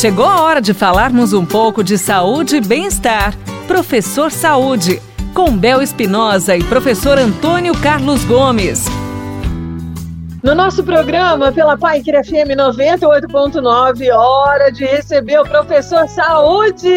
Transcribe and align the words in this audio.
Chegou 0.00 0.24
a 0.24 0.40
hora 0.40 0.62
de 0.62 0.72
falarmos 0.72 1.34
um 1.34 1.44
pouco 1.44 1.84
de 1.84 1.98
saúde 1.98 2.56
e 2.56 2.60
bem-estar. 2.62 3.36
Professor 3.68 4.32
Saúde, 4.32 4.98
com 5.34 5.54
Bel 5.54 5.82
Espinosa 5.82 6.56
e 6.56 6.64
professor 6.64 7.18
Antônio 7.18 7.74
Carlos 7.82 8.24
Gomes. 8.24 8.86
No 10.42 10.54
nosso 10.54 10.82
programa, 10.82 11.52
pela 11.52 11.76
Pai 11.76 12.00
FM 12.00 12.56
98.9, 12.56 14.10
hora 14.10 14.72
de 14.72 14.86
receber 14.86 15.38
o 15.38 15.44
professor 15.44 16.08
Saúde. 16.08 16.88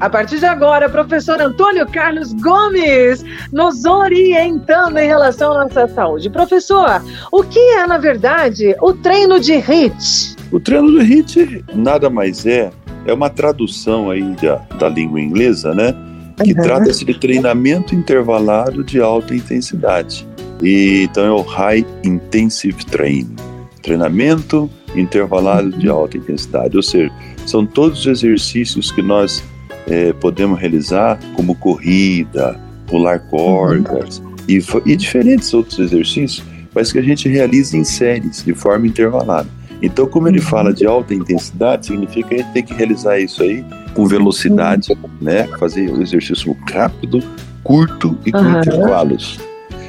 A 0.00 0.10
partir 0.10 0.40
de 0.40 0.46
agora, 0.46 0.88
professor 0.88 1.40
Antônio 1.40 1.86
Carlos 1.86 2.32
Gomes 2.32 3.24
nos 3.52 3.84
orientando 3.84 4.98
em 4.98 5.06
relação 5.06 5.52
à 5.52 5.62
nossa 5.62 5.86
saúde. 5.86 6.28
Professor, 6.28 7.00
o 7.30 7.44
que 7.44 7.60
é, 7.76 7.86
na 7.86 7.98
verdade, 7.98 8.74
o 8.82 8.92
treino 8.94 9.38
de 9.38 9.52
HIIT? 9.52 10.31
O 10.52 10.60
treino 10.60 10.90
de 10.90 11.02
HIIT 11.02 11.64
nada 11.74 12.10
mais 12.10 12.44
é, 12.44 12.70
é 13.06 13.12
uma 13.14 13.30
tradução 13.30 14.10
aí 14.10 14.36
da, 14.42 14.56
da 14.78 14.86
língua 14.86 15.18
inglesa, 15.18 15.74
né? 15.74 15.94
Que 16.44 16.52
uhum. 16.52 16.62
trata-se 16.62 17.06
de 17.06 17.14
treinamento 17.14 17.94
intervalado 17.94 18.84
de 18.84 19.00
alta 19.00 19.34
intensidade. 19.34 20.28
E, 20.62 21.04
então 21.04 21.24
é 21.24 21.30
o 21.30 21.40
High 21.40 21.86
Intensive 22.04 22.84
Training, 22.84 23.34
treinamento 23.82 24.70
intervalado 24.94 25.70
de 25.70 25.88
alta 25.88 26.18
intensidade, 26.18 26.76
ou 26.76 26.82
seja, 26.82 27.10
são 27.46 27.64
todos 27.64 28.00
os 28.00 28.06
exercícios 28.06 28.92
que 28.92 29.00
nós 29.00 29.42
é, 29.88 30.12
podemos 30.12 30.60
realizar, 30.60 31.18
como 31.34 31.54
corrida, 31.54 32.60
pular 32.86 33.20
cordas 33.20 34.18
uhum. 34.18 34.34
e, 34.46 34.92
e 34.92 34.96
diferentes 34.96 35.52
outros 35.54 35.78
exercícios, 35.78 36.44
mas 36.74 36.92
que 36.92 36.98
a 36.98 37.02
gente 37.02 37.26
realiza 37.26 37.74
em 37.76 37.84
séries, 37.84 38.44
de 38.44 38.54
forma 38.54 38.86
intervalada. 38.86 39.48
Então, 39.82 40.06
como 40.06 40.28
ele 40.28 40.40
fala 40.40 40.72
de 40.72 40.86
alta 40.86 41.12
intensidade, 41.12 41.86
significa 41.86 42.28
que 42.28 42.34
a 42.36 42.38
gente 42.38 42.52
tem 42.52 42.62
que 42.62 42.72
realizar 42.72 43.18
isso 43.18 43.42
aí 43.42 43.64
com 43.94 44.06
velocidade, 44.06 44.96
né? 45.20 45.48
Fazer 45.58 45.90
o 45.90 46.00
exercício 46.00 46.56
rápido, 46.72 47.20
curto 47.64 48.16
e 48.24 48.30
com 48.30 48.38
uhum. 48.38 48.58
intervalos. 48.58 49.40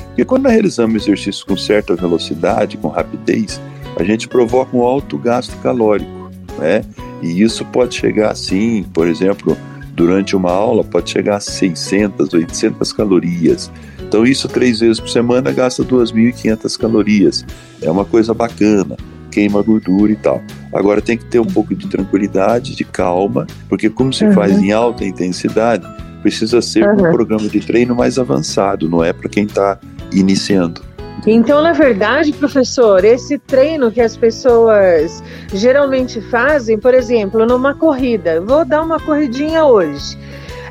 Porque 0.08 0.26
quando 0.26 0.44
nós 0.44 0.54
realizamos 0.54 1.04
exercícios 1.04 1.44
com 1.44 1.56
certa 1.56 1.96
velocidade, 1.96 2.78
com 2.78 2.88
rapidez, 2.88 3.62
a 3.96 4.04
gente 4.04 4.28
provoca 4.28 4.76
um 4.76 4.82
alto 4.82 5.18
gasto 5.18 5.56
calórico, 5.62 6.32
né? 6.58 6.84
E 7.22 7.42
isso 7.42 7.64
pode 7.66 7.96
chegar 7.96 8.32
assim, 8.32 8.84
por 8.94 9.08
exemplo, 9.08 9.56
durante 9.96 10.36
uma 10.36 10.52
aula 10.52 10.84
pode 10.84 11.10
chegar 11.10 11.38
a 11.38 11.40
600, 11.40 12.34
800 12.34 12.92
calorias. 12.92 13.72
Então 14.02 14.26
isso 14.26 14.48
três 14.48 14.80
vezes 14.80 15.00
por 15.00 15.10
semana 15.10 15.52
gasta 15.52 15.84
2.500 15.84 16.78
calorias. 16.78 17.46
É 17.82 17.90
uma 17.90 18.06
coisa 18.06 18.34
bacana, 18.34 18.98
queima 19.34 19.62
gordura 19.62 20.12
e 20.12 20.16
tal. 20.16 20.42
Agora 20.72 21.02
tem 21.02 21.18
que 21.18 21.26
ter 21.26 21.40
um 21.40 21.46
pouco 21.46 21.74
de 21.76 21.88
tranquilidade, 21.88 22.76
de 22.76 22.84
calma, 22.84 23.48
porque 23.68 23.90
como 23.90 24.14
se 24.14 24.26
uhum. 24.26 24.34
faz 24.34 24.58
em 24.60 24.72
alta 24.72 25.04
intensidade, 25.04 25.86
precisa 26.22 26.62
ser 26.62 26.88
uhum. 26.88 26.94
um 26.94 27.12
programa 27.12 27.50
de 27.50 27.60
treino 27.60 27.96
mais 27.96 28.20
avançado, 28.20 28.88
não 28.88 29.04
é 29.04 29.12
para 29.12 29.28
quem 29.28 29.46
está 29.46 29.80
iniciando. 30.12 30.82
Então, 31.26 31.62
na 31.62 31.72
verdade, 31.72 32.34
professor, 32.34 33.04
esse 33.06 33.38
treino 33.38 33.92
que 33.92 34.02
as 34.02 34.18
pessoas 34.18 35.24
geralmente 35.54 36.20
fazem, 36.22 36.78
por 36.78 36.94
exemplo, 36.94 37.46
numa 37.46 37.74
corrida, 37.74 38.42
vou 38.42 38.66
dar 38.66 38.82
uma 38.82 39.00
corridinha 39.00 39.66
hoje. 39.66 40.18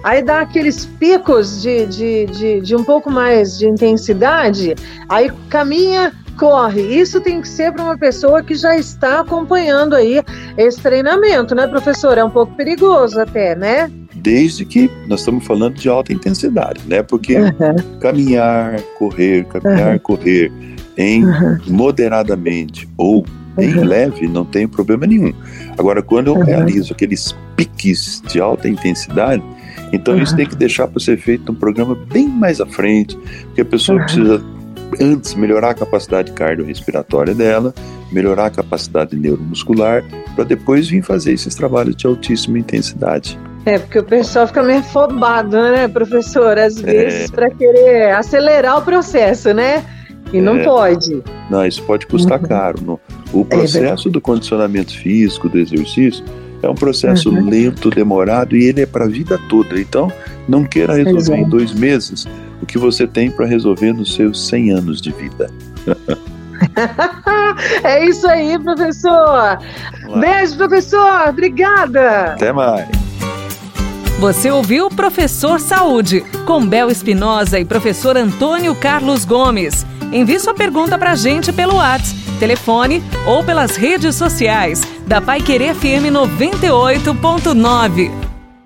Aí 0.03 0.21
dá 0.21 0.41
aqueles 0.41 0.85
picos 0.85 1.63
de, 1.63 1.87
de, 1.87 2.27
de, 2.27 2.61
de 2.61 2.77
um 2.77 2.83
pouco 2.83 3.11
mais 3.11 3.57
de 3.57 3.67
intensidade, 3.67 4.75
aí 5.09 5.31
caminha, 5.49 6.13
corre. 6.33 6.83
Isso 6.83 7.21
tem 7.21 7.41
que 7.41 7.49
ser 7.49 7.73
para 7.73 7.83
uma 7.83 7.99
pessoa 7.99 8.43
que 8.43 8.55
já 8.55 8.77
está 8.77 9.21
acompanhando 9.21 9.95
aí 9.95 10.23
esse 10.57 10.81
treinamento, 10.81 11.55
né, 11.55 11.67
professor? 11.67 12.19
É 12.19 12.25
um 12.25 12.31
pouco 12.31 12.55
perigoso 12.55 13.21
até, 13.21 13.55
né? 13.55 13.91
desde 14.15 14.65
que 14.65 14.91
nós 15.09 15.21
estamos 15.21 15.45
falando 15.45 15.75
de 15.75 15.89
alta 15.89 16.13
intensidade, 16.13 16.81
né? 16.87 17.03
Porque 17.03 17.37
uhum. 17.37 17.99
caminhar, 18.01 18.81
correr, 18.99 19.45
caminhar, 19.47 19.95
uhum. 19.95 19.99
correr 19.99 20.53
em 20.97 21.25
uhum. 21.25 21.59
moderadamente 21.67 22.89
ou 22.97 23.25
em 23.59 23.73
leve 23.85 24.29
não 24.29 24.45
tem 24.45 24.67
problema 24.67 25.07
nenhum. 25.07 25.33
Agora, 25.77 26.03
quando 26.03 26.29
eu 26.29 26.41
realizo 26.41 26.93
aqueles 26.93 27.35
piques 27.57 28.23
de 28.27 28.41
alta 28.41 28.69
intensidade, 28.69 29.43
então 29.93 30.17
isso 30.17 30.35
tem 30.35 30.47
que 30.47 30.57
deixar 30.57 30.87
para 30.89 31.01
ser 31.01 31.19
feito 31.19 31.53
um 31.53 31.55
programa 31.55 31.95
bem 31.95 32.29
mais 32.29 32.61
à 32.61 32.67
frente, 32.67 33.17
porque 33.47 33.61
a 33.61 33.65
pessoa 33.65 33.99
precisa 34.03 34.43
antes 35.01 35.35
melhorar 35.35 35.71
a 35.71 35.75
capacidade 35.75 36.33
cardiorrespiratória 36.33 37.35
dela, 37.35 37.75
melhorar 38.11 38.47
a 38.47 38.51
capacidade 38.51 39.17
neuromuscular, 39.17 40.05
para 40.35 40.45
depois 40.45 40.89
vir 40.89 41.03
fazer 41.03 41.33
esses 41.33 41.55
trabalhos 41.55 41.97
de 41.97 42.07
altíssima 42.07 42.59
intensidade. 42.59 43.39
É, 43.65 43.79
porque 43.79 43.99
o 43.99 44.05
pessoal 44.05 44.47
fica 44.47 44.63
meio 44.63 44.81
afobado, 44.81 45.57
né, 45.57 45.87
professor? 45.87 46.59
Às 46.59 46.83
é. 46.83 46.83
vezes, 46.83 47.31
é. 47.31 47.33
para 47.33 47.51
querer 47.51 48.13
acelerar 48.13 48.79
o 48.79 48.83
processo, 48.83 49.53
né? 49.53 49.85
E 50.33 50.41
não 50.41 50.57
é. 50.57 50.65
pode. 50.65 51.23
Não, 51.51 51.65
isso 51.65 51.83
pode 51.83 52.07
custar 52.07 52.41
uhum. 52.41 52.47
caro. 52.47 52.83
No, 52.83 53.01
o 53.33 53.43
é 53.43 53.45
processo 53.45 54.11
do 54.11 54.21
condicionamento 54.21 54.97
físico, 54.97 55.49
do 55.49 55.59
exercício, 55.59 56.25
é 56.63 56.69
um 56.69 56.75
processo 56.75 57.31
uhum. 57.31 57.49
lento, 57.49 57.91
demorado 57.91 58.57
e 58.57 58.65
ele 58.65 58.83
é 58.83 58.87
para 58.87 59.05
a 59.05 59.09
vida 59.09 59.39
toda. 59.49 59.81
Então, 59.81 60.11
não 60.49 60.65
queira 60.65 60.95
resolver 60.95 61.37
em 61.37 61.49
dois 61.49 61.73
meses 61.73 62.27
o 62.63 62.67
que 62.67 62.79
você 62.79 63.07
tem 63.07 63.31
para 63.31 63.47
resolver 63.47 63.93
nos 63.93 64.15
seus 64.15 64.47
100 64.47 64.71
anos 64.71 65.01
de 65.01 65.11
vida. 65.13 65.51
é 67.83 68.07
isso 68.07 68.27
aí, 68.29 68.59
professor. 68.59 69.59
Beijo, 70.21 70.57
professor. 70.57 71.29
Obrigada. 71.29 72.35
Até 72.35 72.53
mais. 72.53 72.89
Você 74.21 74.53
ouviu 74.53 74.89
Professor 74.89 75.59
Saúde, 75.59 76.21
com 76.47 76.65
Bel 76.65 76.89
Espinosa 76.89 77.59
e 77.59 77.65
professor 77.65 78.17
Antônio 78.17 78.73
Carlos 78.73 79.25
Gomes. 79.25 79.85
Envie 80.13 80.39
sua 80.39 80.55
pergunta 80.55 80.99
para 80.99 81.13
a 81.13 81.17
gente 81.17 81.51
pelo 81.53 81.77
WhatsApp, 81.77 82.21
telefone 82.39 83.03
ou 83.27 83.43
pelas 83.43 83.77
redes 83.77 84.15
sociais 84.15 84.83
da 85.07 85.23
Pai 85.23 85.41
Querer 85.41 85.75
FM 85.75 86.13
98.9. 86.13 88.32